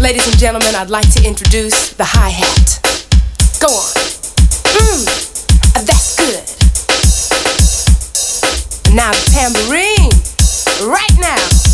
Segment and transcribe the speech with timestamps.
[0.00, 2.80] Ladies and gentlemen, I'd like to introduce the hi hat.
[3.60, 3.92] Go on.
[4.72, 5.04] Mmm,
[5.84, 6.40] that's good.
[8.94, 10.10] Now the tambourine.
[10.90, 11.69] Right now.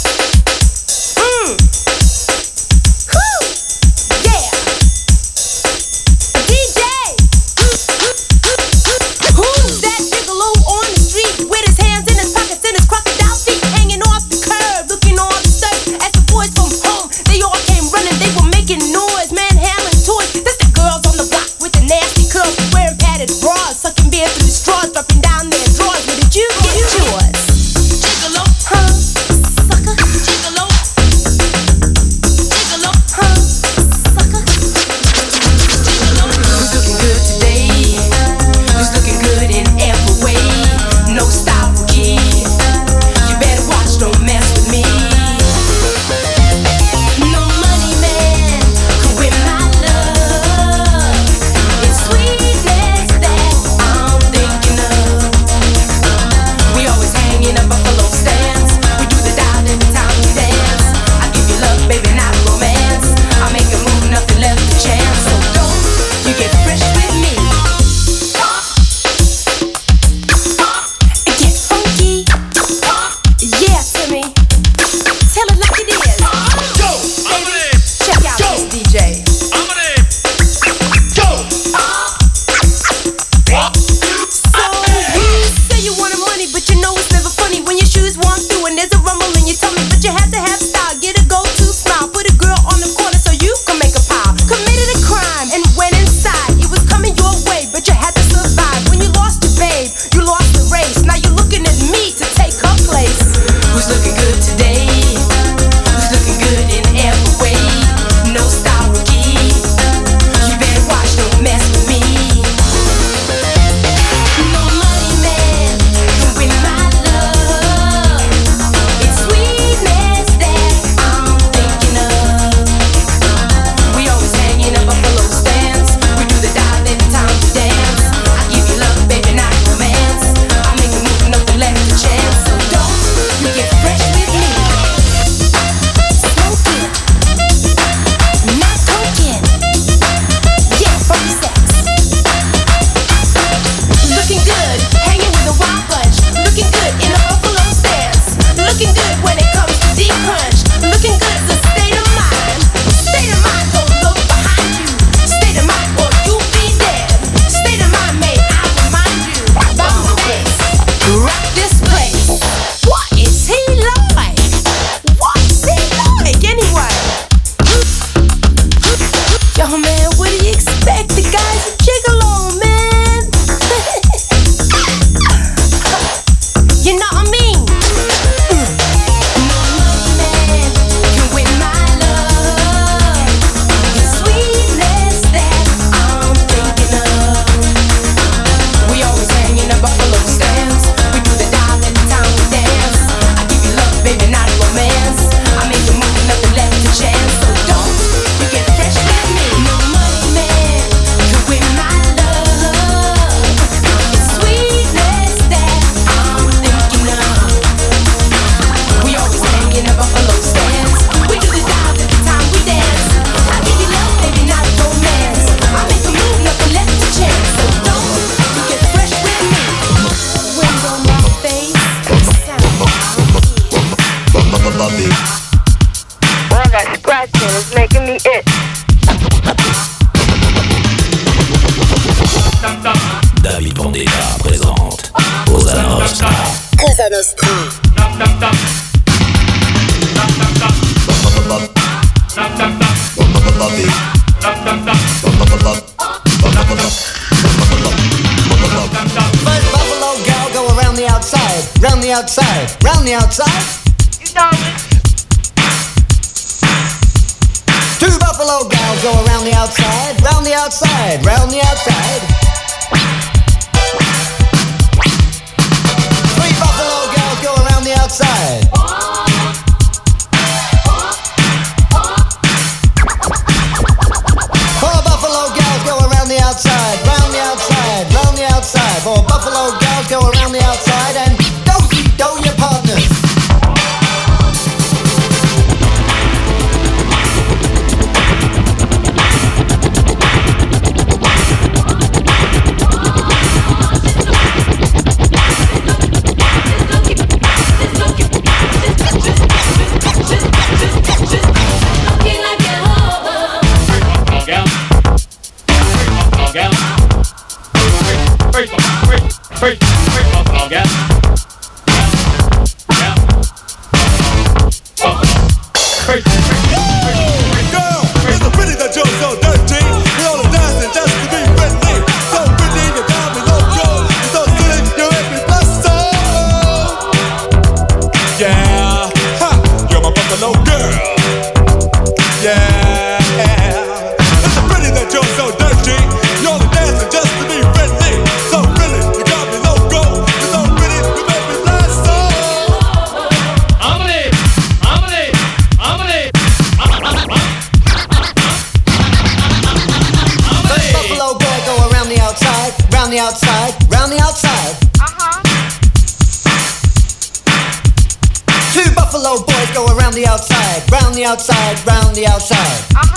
[361.26, 363.15] Outside, round the outside,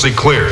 [0.00, 0.49] Frequency clear.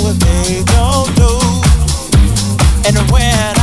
[0.00, 1.38] What they don't do.
[2.86, 3.61] And when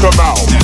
[0.00, 0.57] come out.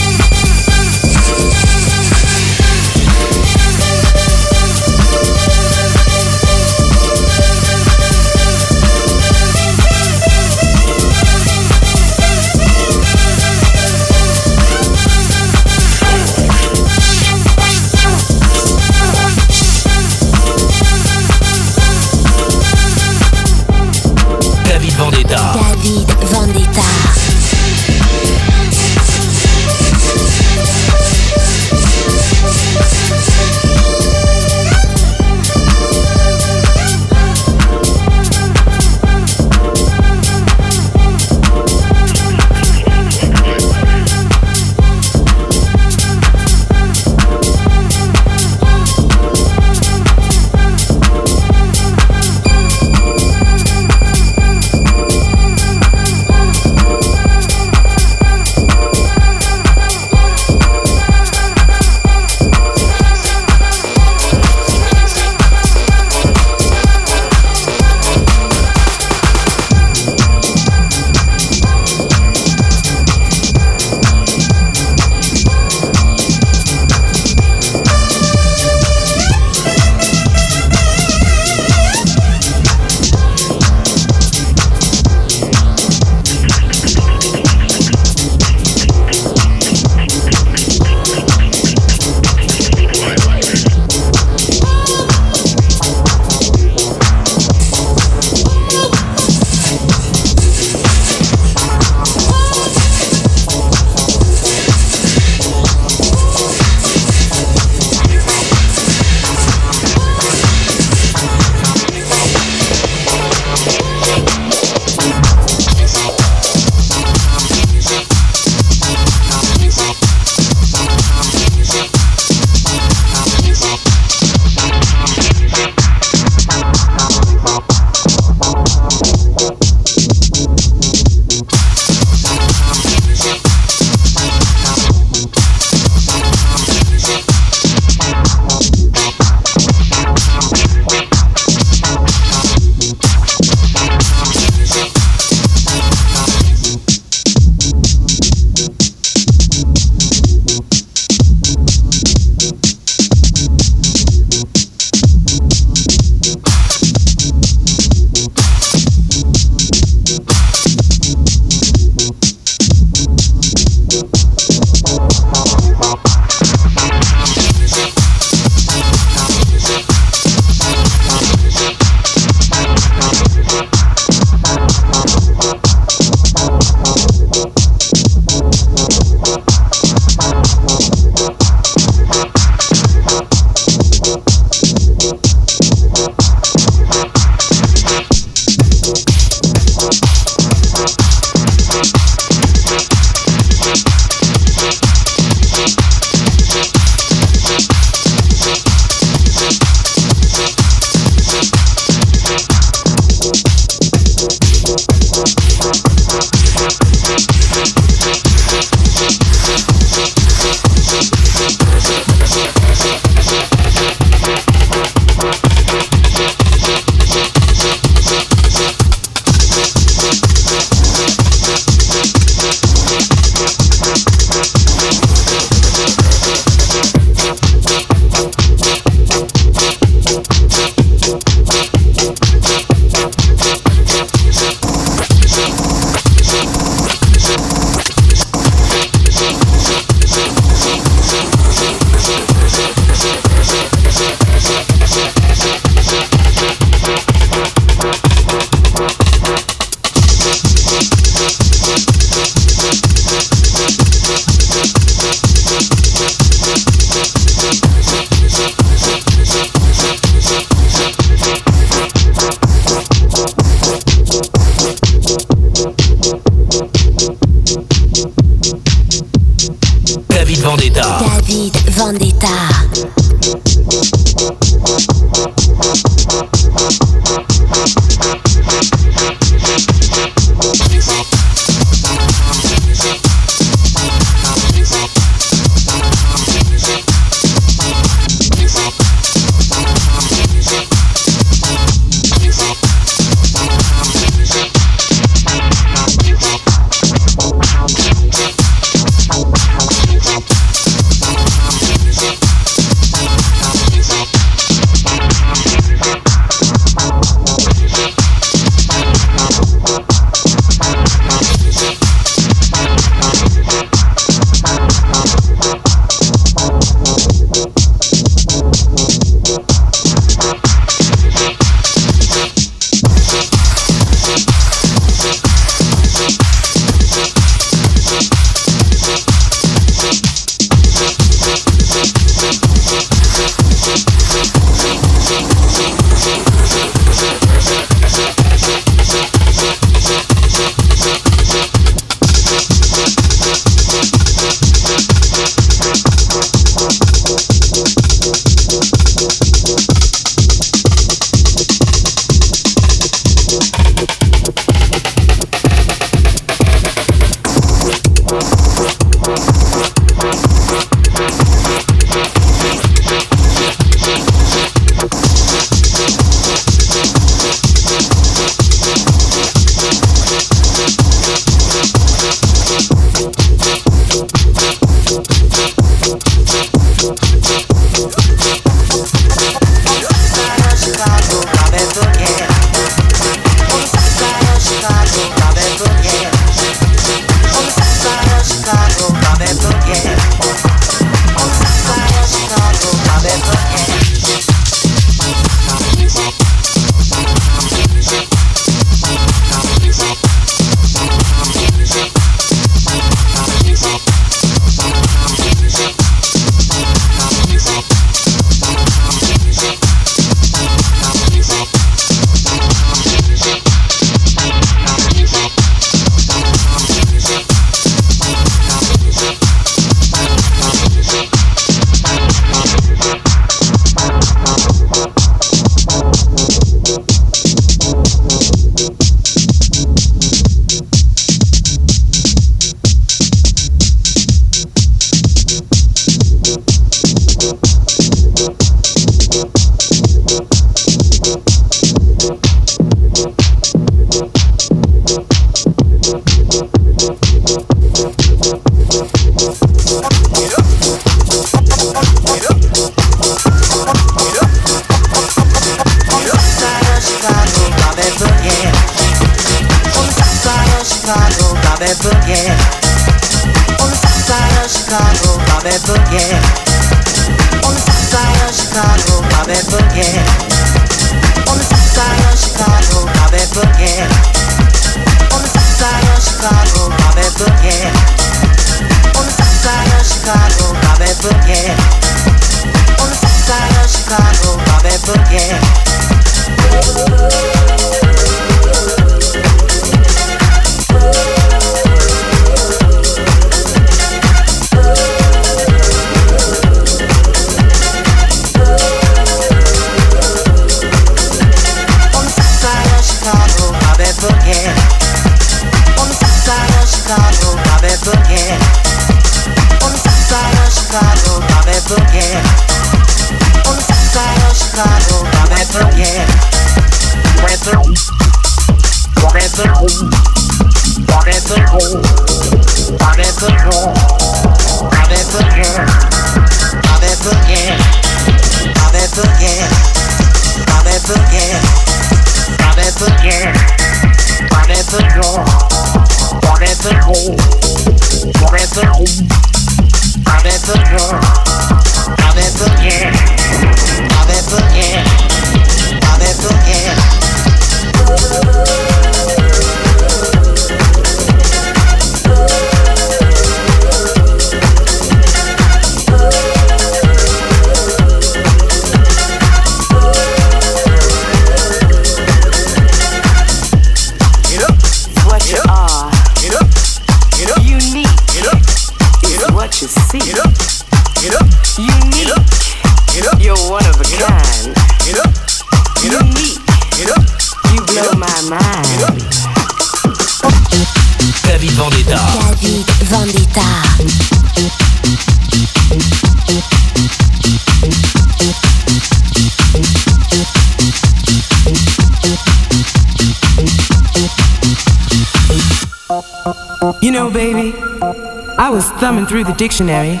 [599.44, 600.00] Dictionary,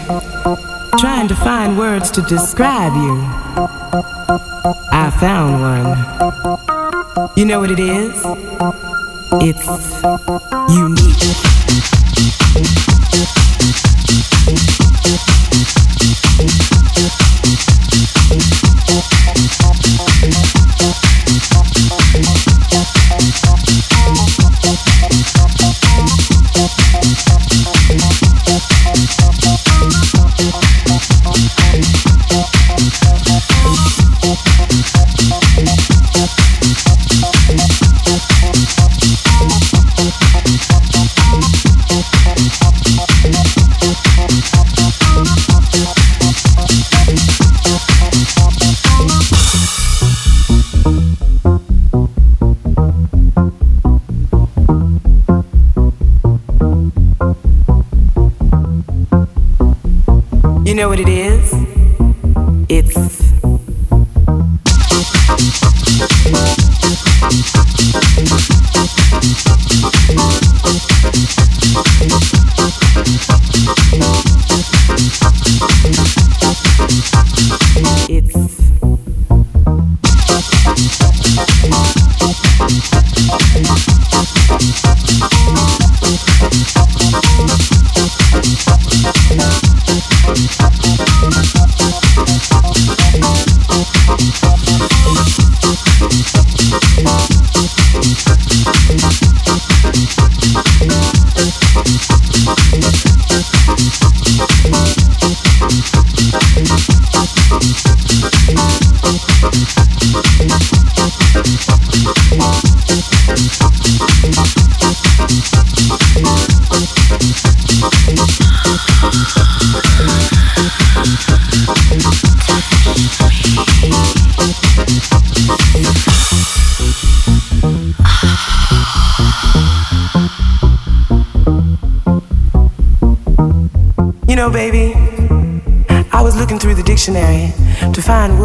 [0.98, 3.20] trying to find words to describe you.
[4.90, 7.30] I found one.
[7.36, 8.24] You know what it is?
[9.42, 9.66] It's
[10.74, 11.63] unique.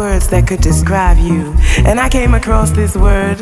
[0.00, 3.38] Words that could describe you, and I came across this word,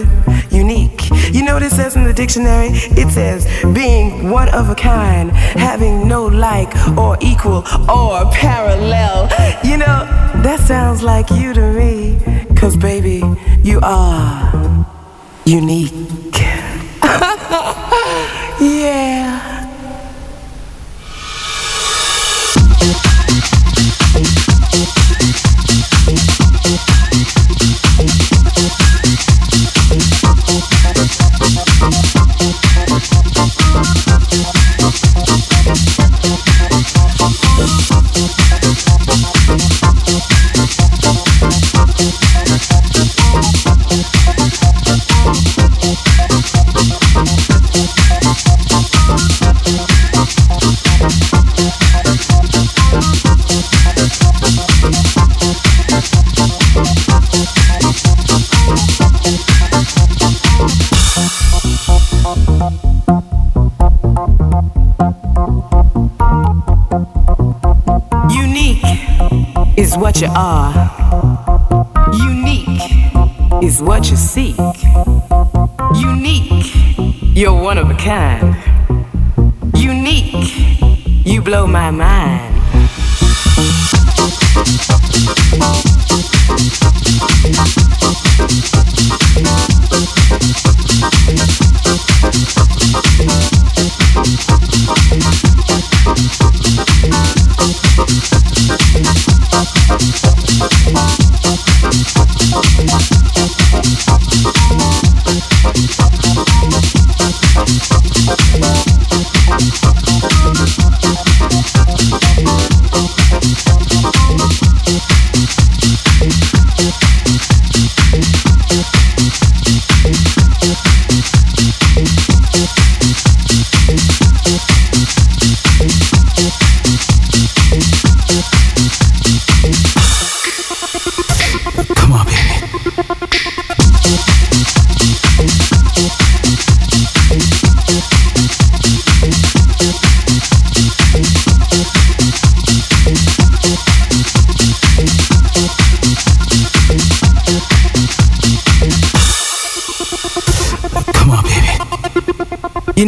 [0.50, 1.08] unique.
[1.30, 2.70] You know what it says in the dictionary?
[3.02, 3.46] It says
[3.80, 5.30] being one of a kind,
[5.68, 9.28] having no like or equal or parallel.
[9.62, 9.98] You know,
[10.46, 12.18] that sounds like you to me,
[12.56, 13.22] cause baby,
[13.62, 14.84] you are
[15.44, 15.92] unique.
[18.60, 19.07] yeah.
[26.68, 26.98] Unique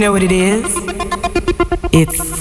[0.00, 0.64] know what it is?
[1.92, 2.39] It's